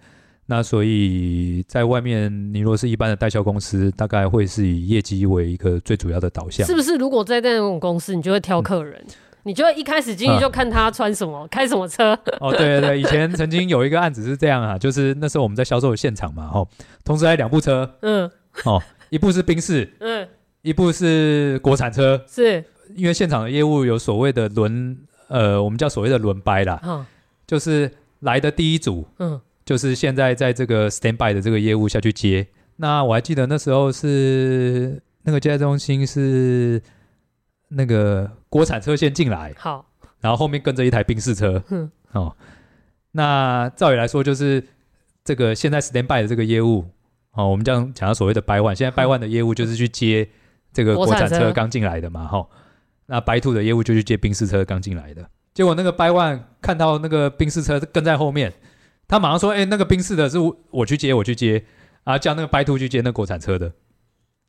[0.47, 6.67] 那所以在外面，你如果是一般的代销公司，大概会是以业绩为一个最主要的导向。
[6.67, 6.97] 是不是？
[6.97, 8.97] 如果在那种公司，你就会挑客人？
[9.07, 12.13] 嗯你就一开始进去就看他穿什么，啊、开什么车。
[12.41, 16.69] 哦，对对对，以前曾经有一个案子是这样啊，就是那时候我们在销售的现场嘛，哦，
[17.07, 18.31] 同时来两部车，嗯，
[18.65, 20.29] 哦，一部是宾士，嗯，
[20.61, 22.63] 一部是国产车，是
[22.95, 24.95] 因为现场的业务有所谓的轮，
[25.29, 27.07] 呃，我们叫所谓的轮掰啦，嗯，
[27.51, 32.47] 就是来的第一组，嗯，就是现在在这个 stand by 的这个业务下去接。
[32.77, 36.81] 那我还记得那时候是那个接待中心是。
[37.73, 39.87] 那个国产车先进来，好，
[40.19, 42.37] 然后后面跟着一台宾士车，嗯，哦，
[43.13, 44.61] 那照理来说就是
[45.23, 46.85] 这个现在 stand by 的这个业务，
[47.31, 50.29] 哦，我们这样讲到所谓的 buy one，现在 buy one 的业务就是去接
[50.73, 51.53] 这个国产车。
[51.53, 52.49] 刚进来的嘛，哈、哦，
[53.07, 58.51] 那 buy two 的业务就去接宾士车刚进来的，结果那个 buy one 看到那个宾士车跟在后面，
[59.07, 60.39] 他马上说，哎，那个宾士的是
[60.71, 61.63] 我去接，我去接，
[62.05, 63.71] 啊，叫那个 buy two 去接那个国产车的，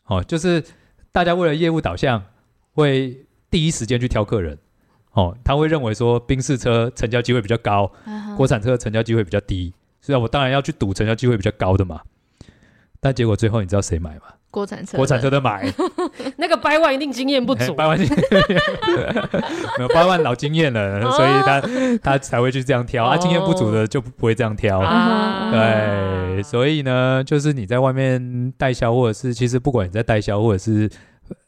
[0.05, 0.63] 哦，就是
[1.11, 2.23] 大家为了业务导向。
[2.71, 4.57] 会第一时间去挑客人，
[5.11, 8.35] 哦，他会认为说宾士车成交机会比较高，uh huh.
[8.37, 11.99] 国产车成交机会比较低，所以我当然要去赌成交机会比较高的嘛。
[13.01, 14.21] 但结果最后你知道谁买吗？
[14.49, 15.69] 国产车，国产车的买，
[16.37, 18.07] 那个百万一定经验不足， 百万经
[19.77, 21.61] 没有百万老经验了，所以他
[22.03, 23.17] 他才会去这样挑，他、oh.
[23.17, 24.81] 啊、经验不足的就不会这样挑。
[24.81, 25.51] Uh.
[25.51, 30.89] 对，所以呢，就是你在外面代销，或者是其实不管你在代销，或者是。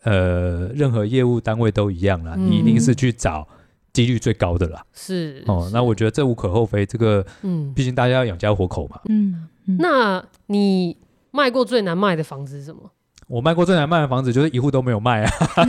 [0.03, 3.45] 呃，任何业务单位都一样啦，嗯、你一定是去找
[3.91, 4.81] 几率最高的啦。
[4.93, 9.01] 是哦，那我觉得这无可厚非，这个，嗯，毕竟大家要养家活口嘛。
[9.09, 10.95] 嗯，嗯，那你
[11.33, 12.91] 卖过最难卖的房子是什么？
[13.27, 15.31] 我卖过最难卖的房子就是一户都没有卖啊，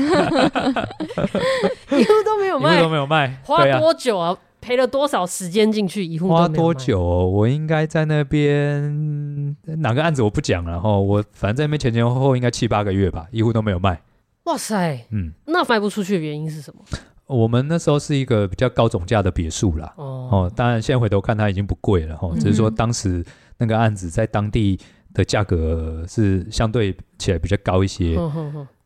[1.91, 4.37] 一户都没有卖，一户都没有卖，花多久啊？
[4.61, 6.05] 赔了多少时间进去？
[6.05, 7.01] 一户花多久？
[7.01, 10.99] 我应该在那边哪个案子我不讲了哈。
[10.99, 14.01] 我反正在那边前前后后应该七八个月吧，一户都没有卖。
[14.45, 16.83] 哇塞，嗯，那卖不出去的原因是什么？
[17.27, 19.93] 我们那时候是一个比较高总价的别墅啦。
[19.97, 23.25] 哦，哦，当然现在回头看它已经不贵了哈，只是说当时
[23.59, 24.79] 那个案子在当地
[25.15, 28.19] 的价格是相对起来比较高一些。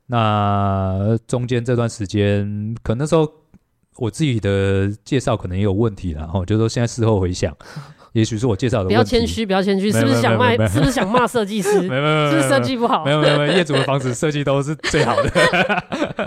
[0.07, 3.29] 那中间这段时间，可能那时候。
[4.01, 7.53] 我自己的介绍可能也有问题，然后就是说现在事后回想，
[8.14, 8.95] 也许是我介绍的问题。
[8.95, 10.53] 不要谦虚，不要谦虚，是不是想卖？
[10.69, 11.81] 是不是想骂设计师？
[11.91, 13.05] 没有没有，是不是设计不好？
[13.05, 15.29] 没有没有没有，业主的房子设计都是最好的，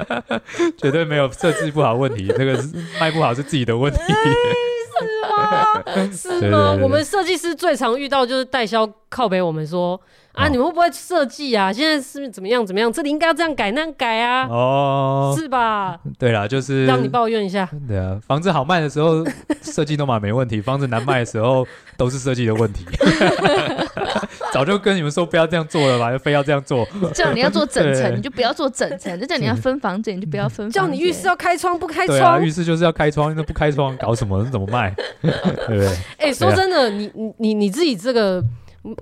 [0.75, 2.25] 绝对没有设计不好问题。
[2.37, 2.61] 那个
[2.99, 3.99] 卖不好是自己的问题。
[6.11, 6.39] 是吗？
[6.39, 6.77] 是吗？
[6.81, 9.99] 我们设计师最常遇到就是代销靠北，我们说。
[10.33, 11.73] 啊，你们会不会设计啊？
[11.73, 12.65] 现在是怎么样？
[12.65, 12.89] 怎么样？
[12.89, 14.47] 这里应该要这样改，那样改啊？
[14.47, 15.99] 哦，是吧？
[16.17, 17.67] 对啦，就是让你抱怨一下。
[17.85, 19.25] 对啊，房子好卖的时候
[19.61, 21.67] 设计都嘛没问题，房子难卖的时候
[21.97, 22.85] 都是设计的问题。
[24.53, 26.87] 早就跟你们说不要这样做了吧，就 非要这样做。
[27.13, 30.71] 叫你要做整层，你就不要做整层；就叫你要分房间，你就不要分房。
[30.71, 32.17] 叫你浴室要开窗，不开窗。
[32.17, 34.43] 对啊，浴室就是要开窗，那不开窗搞什么？
[34.51, 34.93] 怎么卖？
[35.21, 35.87] 对不对？
[36.17, 38.43] 哎、欸，说真的，你你你你自己这个。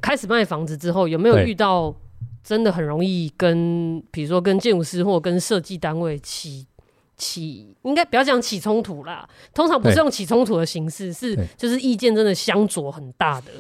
[0.01, 1.95] 开始卖房子之后，有没有遇到
[2.43, 6.67] 真的很容易跟，比如说跟建筑师或跟设计单位起
[7.20, 9.30] 起，应该不要讲起冲突啦。
[9.53, 13.51] 通常不是用起冲突的形式，是就是意见真的相左很大的。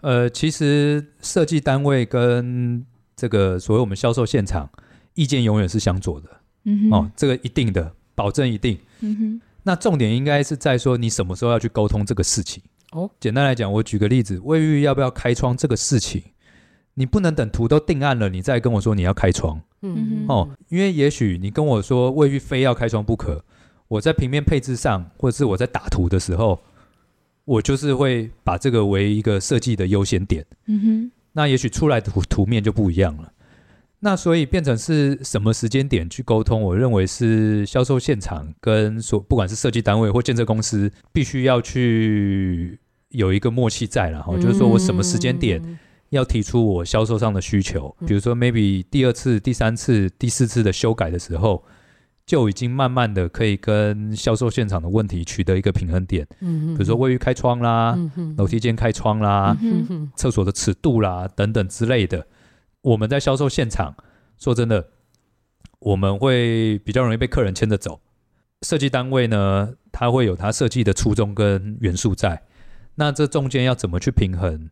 [0.00, 2.84] 呃，其实设计单位跟
[3.14, 4.68] 这个所谓我们销售现场
[5.14, 6.28] 意见永远是相左的。
[6.64, 8.78] 嗯哼，哦，这个一定的，保证一定。
[9.00, 12.62] 嗯哼，那重点应该是在说你什么时候要去沟通这个事情。
[12.92, 16.22] 哦，简单来讲，我举个例子，卫浴要不要开窗这个事情。
[16.94, 19.60] 你不能等图都定案了，你再跟我说你要开窗。
[19.80, 23.44] 嗯哦，因为也许你跟我说卫浴非要开窗不可，
[23.88, 26.60] 我在平面配置上，或者是我在打图的时候，
[27.44, 30.46] 我就是会把这个为一个设计的优先点。
[30.66, 33.32] 嗯哼，那也许出来的图图面就不一样了。
[34.04, 36.60] 那所以变成是什么时间点去沟通？
[36.60, 42.78] 我认为是销售现场跟所不管是设计单位或建设公司，必须要去
[43.08, 45.60] 有一个默契在了哈，就是说我什么时间点。
[46.12, 51.64] 要提出我销售上的需求，比如说 maybe 第二次、第三次、第四次的修改的时候，
[52.26, 56.26] 就已经慢慢的可以跟销售现场的问题取得一个平衡点。
[56.40, 57.98] 嗯，比如说卫浴开窗啦，
[58.36, 59.56] 楼梯间开窗啦，
[60.14, 62.26] 厕所的尺度啦等等之类的。
[62.82, 63.96] 我们在销售现场，
[64.38, 64.86] 说真的，
[65.78, 68.02] 我们会比较容易被客人牵着走。
[68.60, 72.42] 设计单位呢，它会有它设计的初衷跟元素在，
[72.96, 74.68] 那这中间要怎么去平衡？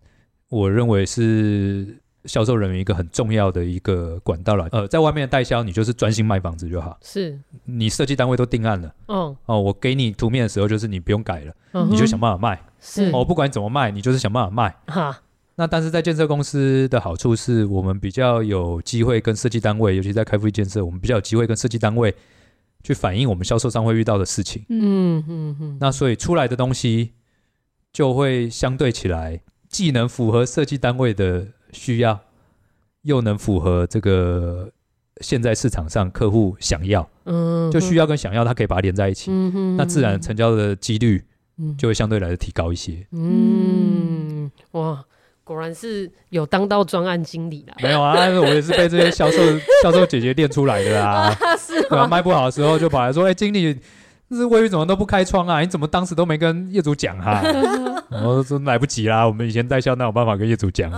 [0.51, 1.97] 我认为是
[2.27, 4.69] 销售人员一个很重要的一个管道了。
[4.73, 6.99] 呃，在外面的代销，你就是专心卖房子就好。
[7.01, 8.95] 是，你设计单位都定案了。
[9.07, 9.35] 嗯。
[9.47, 12.61] 哦，我给你图面的时候，就是你不用改了，嗯、哼你就想办法卖。
[12.81, 13.11] 是。
[13.13, 14.77] 哦，不管你怎么卖，你就是想办法卖。
[14.89, 15.23] 哈。
[15.55, 22.15] 那但是在建设公司的好处是我们比较有机会跟设计单位，尤其在开复建设，我们比较有机会跟设计单位
[22.83, 24.65] 去反映我们销售上会遇到的事情。
[24.69, 25.79] 嗯嗯嗯。
[25.81, 27.13] 那所以出来的东西
[27.93, 29.41] 就会相对起来。
[29.71, 32.19] 既能符合设计单位的需要，
[33.03, 34.69] 又能符合这个
[35.21, 41.23] 现在市场上客户想要，嗯，就需要跟想要，它可以把它连在一起，嗯哼，那自然成交的几率
[41.79, 45.05] 就会相对来的提高一些，嗯，哇，
[45.45, 49.39] 果然是有当到专案经理啦，没有啊，我也是被这些销售
[49.85, 52.09] 销售姐姐练出来的啦，是吗？
[52.09, 53.79] 卖不好的时候就跑来说，哎，经理。
[54.31, 55.61] 这是卫浴怎么都不开窗啊？
[55.61, 57.43] 你怎么当时都没跟业主讲哈、啊？
[58.25, 60.91] 我说来不及啦，我们以前代销哪有办法跟业主讲？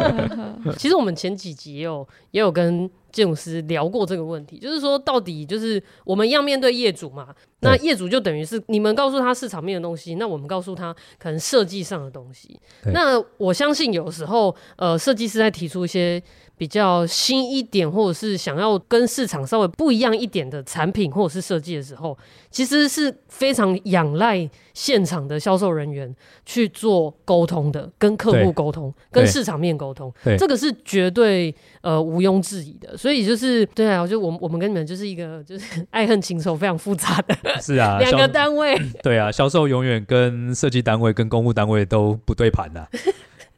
[0.76, 7.28] 其实我们前几集也有也有跟建筑师聊过这个问题，就是说到底就是我们要面对业主嘛，
[7.60, 12.60] 那业主就等于是你们告诉他市场面的东西，那我们告诉他可能设计上的东西。
[12.92, 16.22] 那我相信有时候呃设计师在提出一些。
[16.56, 22.16] 比较新一点，或者是想要跟市场稍微不一样一点的产品或者是设计的时候，
[22.50, 26.14] 其实是非常仰赖现场的销售人员
[26.46, 32.96] 去做沟通的，跟客户沟通，跟市场面沟通，对这个是绝对呃毋庸置疑的。
[32.96, 42.88] 所以就是对啊，就我们我们跟你们就是一个就是爱恨情仇非常复杂的，是啊， 两个单位， 对啊，销售永远跟设计单位跟公务单位都不对盘的、啊。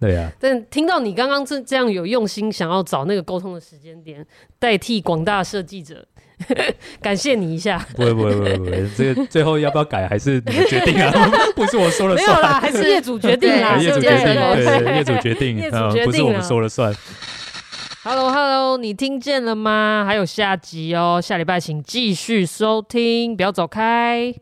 [0.01, 4.24] 对呀、啊，但听到你刚刚这这样有用心，想要找那个沟通的时间点，
[4.59, 6.07] 代替广大设计者，
[7.03, 7.84] 感谢你一下。
[7.96, 11.12] 不会不会不会不会， 这个最后要不要改还是你们决定啊，
[11.57, 12.28] 不是我说了算。
[12.28, 16.94] 没有啦，还是业主决定啦，业主决定，对，业主决定，业主决定，不是我们说了算。
[18.05, 20.05] Hello Hello，你听见了吗？
[20.07, 24.32] 还有下集哦，下礼拜请继续收听，不要走开。